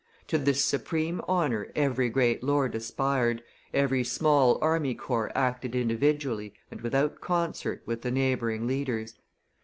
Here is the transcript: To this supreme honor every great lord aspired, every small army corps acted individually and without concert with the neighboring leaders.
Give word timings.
To 0.29 0.39
this 0.39 0.65
supreme 0.65 1.21
honor 1.27 1.71
every 1.75 2.09
great 2.09 2.41
lord 2.43 2.73
aspired, 2.73 3.43
every 3.71 4.03
small 4.03 4.57
army 4.59 4.95
corps 4.95 5.31
acted 5.35 5.75
individually 5.75 6.55
and 6.71 6.81
without 6.81 7.21
concert 7.21 7.83
with 7.85 8.01
the 8.01 8.09
neighboring 8.09 8.65
leaders. 8.65 9.13